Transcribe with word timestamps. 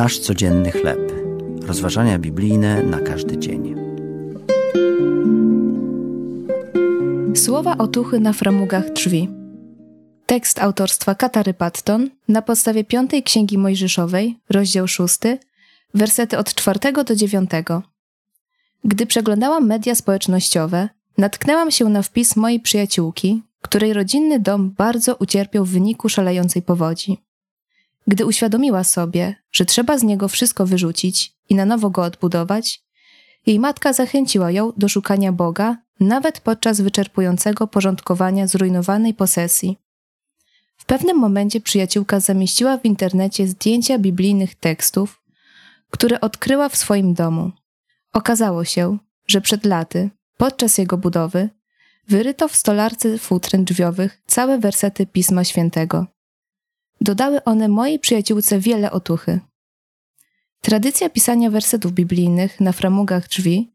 Nasz 0.00 0.18
codzienny 0.18 0.70
chleb. 0.70 1.12
Rozważania 1.62 2.18
biblijne 2.18 2.82
na 2.82 3.00
każdy 3.00 3.38
dzień. 3.38 3.74
Słowa 7.36 7.78
otuchy 7.78 8.20
na 8.20 8.32
framugach 8.32 8.92
drzwi. 8.92 9.28
Tekst 10.26 10.58
autorstwa 10.58 11.14
Katary 11.14 11.54
Patton 11.54 12.10
na 12.28 12.42
podstawie 12.42 12.84
piątej 12.84 13.22
Księgi 13.22 13.58
Mojżeszowej, 13.58 14.38
rozdział 14.50 14.88
szósty, 14.88 15.38
wersety 15.94 16.38
od 16.38 16.54
czwartego 16.54 17.04
do 17.04 17.16
dziewiątego. 17.16 17.82
Gdy 18.84 19.06
przeglądałam 19.06 19.66
media 19.66 19.94
społecznościowe, 19.94 20.88
natknęłam 21.18 21.70
się 21.70 21.84
na 21.84 22.02
wpis 22.02 22.36
mojej 22.36 22.60
przyjaciółki, 22.60 23.42
której 23.62 23.92
rodzinny 23.92 24.38
dom 24.38 24.70
bardzo 24.70 25.16
ucierpiał 25.16 25.64
w 25.64 25.70
wyniku 25.70 26.08
szalejącej 26.08 26.62
powodzi. 26.62 27.29
Gdy 28.10 28.26
uświadomiła 28.26 28.84
sobie, 28.84 29.34
że 29.52 29.64
trzeba 29.64 29.98
z 29.98 30.02
niego 30.02 30.28
wszystko 30.28 30.66
wyrzucić 30.66 31.32
i 31.48 31.54
na 31.54 31.64
nowo 31.64 31.90
go 31.90 32.02
odbudować, 32.02 32.82
jej 33.46 33.60
matka 33.60 33.92
zachęciła 33.92 34.50
ją 34.50 34.72
do 34.76 34.88
szukania 34.88 35.32
Boga 35.32 35.76
nawet 36.00 36.40
podczas 36.40 36.80
wyczerpującego 36.80 37.66
porządkowania 37.66 38.46
zrujnowanej 38.46 39.14
posesji. 39.14 39.78
W 40.76 40.84
pewnym 40.84 41.16
momencie 41.18 41.60
przyjaciółka 41.60 42.20
zamieściła 42.20 42.78
w 42.78 42.84
internecie 42.84 43.46
zdjęcia 43.46 43.98
biblijnych 43.98 44.54
tekstów, 44.54 45.22
które 45.90 46.20
odkryła 46.20 46.68
w 46.68 46.76
swoim 46.76 47.14
domu. 47.14 47.52
Okazało 48.12 48.64
się, 48.64 48.98
że 49.26 49.40
przed 49.40 49.64
laty, 49.64 50.10
podczas 50.36 50.78
jego 50.78 50.98
budowy, 50.98 51.48
wyryto 52.08 52.48
w 52.48 52.56
stolarce 52.56 53.18
futryn 53.18 53.64
drzwiowych 53.64 54.22
całe 54.26 54.58
wersety 54.58 55.06
Pisma 55.06 55.44
Świętego. 55.44 56.19
Dodały 57.00 57.44
one 57.44 57.68
mojej 57.68 57.98
przyjaciółce 57.98 58.58
wiele 58.58 58.90
otuchy. 58.90 59.40
Tradycja 60.60 61.10
pisania 61.10 61.50
wersetów 61.50 61.92
biblijnych 61.92 62.60
na 62.60 62.72
framugach 62.72 63.28
drzwi 63.28 63.72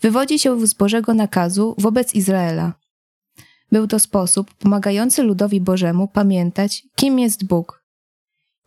wywodzi 0.00 0.38
się 0.38 0.66
z 0.66 0.74
Bożego 0.74 1.14
nakazu 1.14 1.74
wobec 1.78 2.14
Izraela. 2.14 2.72
Był 3.72 3.86
to 3.86 3.98
sposób 3.98 4.54
pomagający 4.54 5.22
ludowi 5.22 5.60
Bożemu 5.60 6.08
pamiętać, 6.08 6.82
kim 6.96 7.18
jest 7.18 7.44
Bóg. 7.44 7.84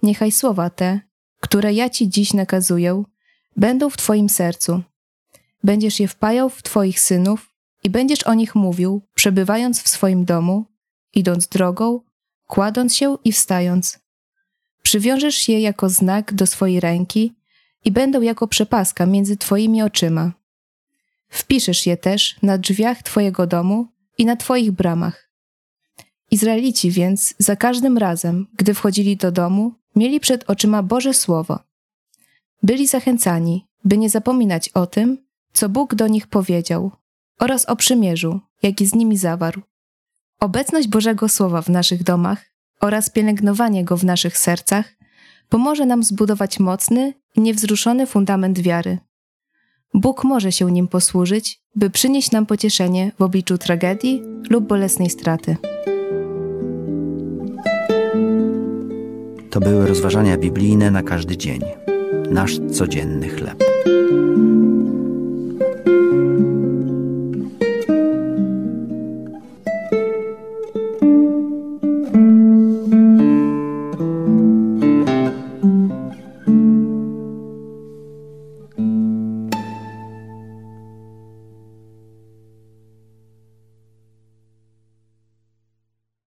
Niechaj 0.03 0.31
słowa 0.31 0.69
te, 0.69 0.99
które 1.39 1.73
ja 1.73 1.89
Ci 1.89 2.09
dziś 2.09 2.33
nakazuję, 2.33 3.03
będą 3.57 3.89
w 3.89 3.97
Twoim 3.97 4.29
sercu. 4.29 4.81
Będziesz 5.63 5.99
je 5.99 6.07
wpajał 6.07 6.49
w 6.49 6.63
Twoich 6.63 6.99
synów 6.99 7.49
i 7.83 7.89
będziesz 7.89 8.23
o 8.23 8.33
nich 8.33 8.55
mówił, 8.55 9.01
przebywając 9.15 9.81
w 9.83 9.87
swoim 9.87 10.25
domu, 10.25 10.65
idąc 11.13 11.47
drogą, 11.47 11.99
kładąc 12.47 12.95
się 12.95 13.17
i 13.23 13.31
wstając. 13.31 14.00
Przywiążesz 14.81 15.49
je 15.49 15.59
jako 15.59 15.89
znak 15.89 16.33
do 16.33 16.47
swojej 16.47 16.79
ręki 16.79 17.33
i 17.85 17.91
będą 17.91 18.21
jako 18.21 18.47
przepaska 18.47 19.05
między 19.05 19.37
Twoimi 19.37 19.81
oczyma. 19.81 20.31
Wpiszesz 21.29 21.85
je 21.85 21.97
też 21.97 22.35
na 22.41 22.57
drzwiach 22.57 23.03
Twojego 23.03 23.47
domu 23.47 23.87
i 24.17 24.25
na 24.25 24.35
Twoich 24.35 24.71
bramach. 24.71 25.29
Izraelici 26.31 26.91
więc 26.91 27.33
za 27.37 27.55
każdym 27.55 27.97
razem, 27.97 28.47
gdy 28.57 28.73
wchodzili 28.73 29.17
do 29.17 29.31
domu, 29.31 29.73
mieli 29.95 30.19
przed 30.19 30.49
oczyma 30.49 30.83
Boże 30.83 31.13
Słowo. 31.13 31.59
Byli 32.63 32.87
zachęcani, 32.87 33.67
by 33.83 33.97
nie 33.97 34.09
zapominać 34.09 34.69
o 34.69 34.87
tym, 34.87 35.17
co 35.53 35.69
Bóg 35.69 35.95
do 35.95 36.07
nich 36.07 36.27
powiedział, 36.27 36.91
oraz 37.39 37.65
o 37.65 37.75
przymierzu, 37.75 38.39
jaki 38.63 38.85
z 38.85 38.95
nimi 38.95 39.17
zawarł. 39.17 39.61
Obecność 40.39 40.87
Bożego 40.87 41.29
Słowa 41.29 41.61
w 41.61 41.69
naszych 41.69 42.03
domach 42.03 42.50
oraz 42.81 43.09
pielęgnowanie 43.09 43.85
go 43.85 43.97
w 43.97 44.03
naszych 44.03 44.37
sercach 44.37 44.95
pomoże 45.49 45.85
nam 45.85 46.03
zbudować 46.03 46.59
mocny 46.59 47.13
i 47.35 47.41
niewzruszony 47.41 48.07
fundament 48.07 48.59
wiary. 48.59 48.97
Bóg 49.93 50.23
może 50.23 50.51
się 50.51 50.71
nim 50.71 50.87
posłużyć, 50.87 51.61
by 51.75 51.89
przynieść 51.89 52.31
nam 52.31 52.45
pocieszenie 52.45 53.11
w 53.19 53.21
obliczu 53.21 53.57
tragedii 53.57 54.21
lub 54.49 54.67
bolesnej 54.67 55.09
straty. 55.09 55.57
To 59.49 59.59
były 59.59 59.87
rozważania 59.87 60.37
biblijne 60.37 60.91
na 60.91 61.03
każdy 61.03 61.37
dzień. 61.37 61.61
Nasz 62.29 62.59
codzienny 62.71 63.29
chleb. 63.29 63.63